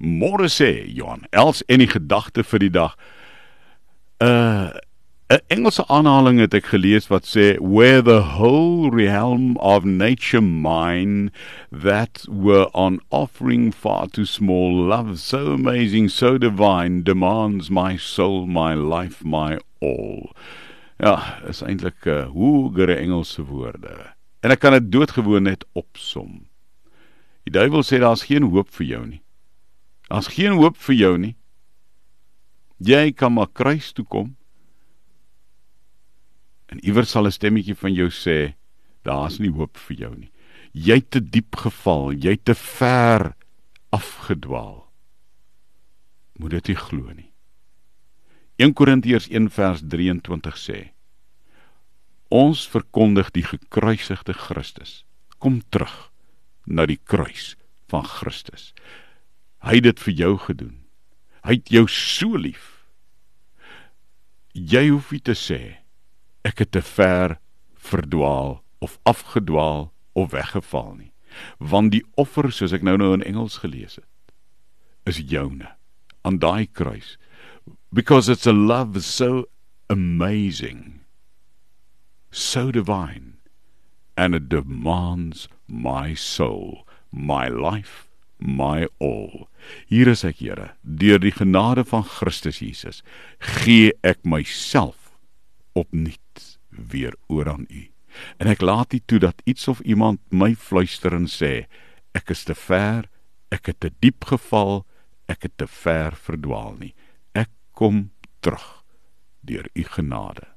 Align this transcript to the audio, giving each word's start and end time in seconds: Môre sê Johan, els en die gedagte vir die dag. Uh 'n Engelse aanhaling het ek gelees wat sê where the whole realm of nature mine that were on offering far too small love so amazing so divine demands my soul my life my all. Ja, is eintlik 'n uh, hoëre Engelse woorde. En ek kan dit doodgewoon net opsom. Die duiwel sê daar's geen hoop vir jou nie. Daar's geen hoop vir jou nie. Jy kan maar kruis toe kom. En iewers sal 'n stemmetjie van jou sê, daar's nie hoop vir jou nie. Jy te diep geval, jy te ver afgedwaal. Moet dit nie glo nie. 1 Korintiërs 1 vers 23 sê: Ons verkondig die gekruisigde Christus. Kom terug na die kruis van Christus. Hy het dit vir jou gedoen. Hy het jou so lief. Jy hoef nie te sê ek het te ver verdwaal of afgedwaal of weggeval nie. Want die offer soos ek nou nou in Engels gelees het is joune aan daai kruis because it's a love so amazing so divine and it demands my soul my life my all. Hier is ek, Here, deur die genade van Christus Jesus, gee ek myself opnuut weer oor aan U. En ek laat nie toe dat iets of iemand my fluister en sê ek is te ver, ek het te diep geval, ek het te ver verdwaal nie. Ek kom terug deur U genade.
Môre 0.00 0.48
sê 0.48 0.88
Johan, 0.88 1.26
els 1.30 1.60
en 1.68 1.82
die 1.82 1.90
gedagte 1.90 2.42
vir 2.42 2.64
die 2.64 2.72
dag. 2.72 2.96
Uh 4.20 4.72
'n 5.30 5.38
Engelse 5.46 5.84
aanhaling 5.86 6.40
het 6.42 6.54
ek 6.58 6.72
gelees 6.72 7.04
wat 7.06 7.22
sê 7.22 7.54
where 7.62 8.02
the 8.02 8.34
whole 8.34 8.90
realm 8.90 9.54
of 9.58 9.84
nature 9.84 10.42
mine 10.42 11.30
that 11.70 12.24
were 12.26 12.66
on 12.74 12.98
offering 13.10 13.70
far 13.70 14.08
too 14.08 14.24
small 14.24 14.74
love 14.74 15.20
so 15.20 15.52
amazing 15.52 16.08
so 16.08 16.36
divine 16.36 17.04
demands 17.04 17.70
my 17.70 17.96
soul 17.96 18.46
my 18.46 18.74
life 18.74 19.22
my 19.22 19.60
all. 19.80 20.34
Ja, 20.98 21.38
is 21.46 21.62
eintlik 21.62 22.02
'n 22.06 22.10
uh, 22.10 22.26
hoëre 22.34 22.98
Engelse 22.98 23.46
woorde. 23.46 24.16
En 24.42 24.50
ek 24.50 24.60
kan 24.66 24.72
dit 24.72 24.92
doodgewoon 24.92 25.46
net 25.46 25.64
opsom. 25.78 26.48
Die 27.46 27.54
duiwel 27.54 27.86
sê 27.86 28.02
daar's 28.02 28.26
geen 28.26 28.50
hoop 28.50 28.68
vir 28.74 28.86
jou 28.86 29.06
nie. 29.06 29.22
Daar's 30.10 30.26
geen 30.26 30.56
hoop 30.58 30.78
vir 30.88 30.96
jou 30.98 31.12
nie. 31.22 31.36
Jy 32.82 33.12
kan 33.14 33.36
maar 33.36 33.52
kruis 33.54 33.92
toe 33.94 34.04
kom. 34.04 34.32
En 36.66 36.82
iewers 36.82 37.10
sal 37.10 37.26
'n 37.26 37.32
stemmetjie 37.32 37.74
van 37.74 37.94
jou 37.94 38.08
sê, 38.10 38.54
daar's 39.02 39.38
nie 39.38 39.50
hoop 39.50 39.76
vir 39.76 39.96
jou 39.96 40.14
nie. 40.16 40.32
Jy 40.72 41.00
te 41.00 41.20
diep 41.20 41.56
geval, 41.56 42.12
jy 42.12 42.36
te 42.36 42.54
ver 42.54 43.34
afgedwaal. 43.90 44.90
Moet 46.38 46.50
dit 46.50 46.68
nie 46.68 46.76
glo 46.76 47.12
nie. 47.12 47.30
1 48.56 48.74
Korintiërs 48.74 49.28
1 49.30 49.48
vers 49.50 49.80
23 49.80 50.56
sê: 50.56 50.92
Ons 52.28 52.68
verkondig 52.68 53.30
die 53.30 53.42
gekruisigde 53.42 54.32
Christus. 54.32 55.04
Kom 55.38 55.62
terug 55.70 56.10
na 56.66 56.86
die 56.86 57.00
kruis 57.04 57.56
van 57.86 58.04
Christus. 58.04 58.74
Hy 59.60 59.80
het 59.80 59.86
dit 59.88 60.02
vir 60.06 60.14
jou 60.14 60.34
gedoen. 60.38 60.76
Hy 61.44 61.56
het 61.58 61.72
jou 61.72 61.86
so 61.88 62.36
lief. 62.36 62.84
Jy 64.52 64.88
hoef 64.88 65.12
nie 65.12 65.22
te 65.24 65.36
sê 65.36 65.60
ek 66.44 66.64
het 66.64 66.72
te 66.72 66.82
ver 66.82 67.38
verdwaal 67.76 68.62
of 68.80 68.98
afgedwaal 69.08 69.90
of 70.12 70.32
weggeval 70.32 70.94
nie. 70.96 71.12
Want 71.58 71.92
die 71.92 72.04
offer 72.20 72.50
soos 72.52 72.72
ek 72.76 72.84
nou 72.84 72.96
nou 73.00 73.12
in 73.14 73.24
Engels 73.24 73.60
gelees 73.62 74.00
het 74.00 74.08
is 75.08 75.22
joune 75.32 75.68
aan 76.22 76.38
daai 76.38 76.66
kruis 76.66 77.16
because 77.92 78.28
it's 78.28 78.46
a 78.46 78.52
love 78.52 79.00
so 79.02 79.44
amazing 79.88 81.00
so 82.30 82.70
divine 82.70 83.38
and 84.16 84.34
it 84.34 84.48
demands 84.48 85.48
my 85.66 86.14
soul 86.14 86.86
my 87.10 87.48
life 87.48 88.09
my 88.40 88.88
all. 88.98 89.46
Hier 89.86 90.08
is 90.08 90.24
ek, 90.24 90.40
Here, 90.40 90.72
deur 90.82 91.20
die 91.22 91.34
genade 91.34 91.84
van 91.84 92.04
Christus 92.08 92.60
Jesus, 92.64 93.02
gee 93.60 93.92
ek 94.02 94.24
myself 94.24 95.12
opnuut 95.78 96.58
weer 96.70 97.14
oor 97.28 97.48
aan 97.52 97.66
U. 97.70 97.86
En 98.42 98.50
ek 98.50 98.64
laat 98.64 98.92
nie 98.92 99.02
toe 99.06 99.20
dat 99.22 99.42
iets 99.48 99.68
of 99.70 99.80
iemand 99.86 100.20
my 100.34 100.54
fluister 100.58 101.14
en 101.14 101.28
sê 101.30 101.66
ek 102.16 102.32
is 102.34 102.42
te 102.48 102.56
ver, 102.58 103.06
ek 103.54 103.70
het 103.70 103.80
te 103.84 103.92
diep 104.02 104.26
geval, 104.32 104.82
ek 105.30 105.46
het 105.46 105.56
te 105.62 105.68
ver 105.70 106.16
verdwaal 106.18 106.74
nie. 106.80 106.94
Ek 107.38 107.52
kom 107.76 108.10
terug 108.42 108.82
deur 109.46 109.68
U 109.74 109.84
genade. 109.94 110.49